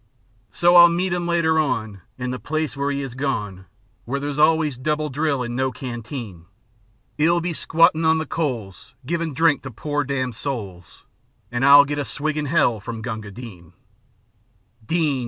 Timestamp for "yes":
13.73-13.73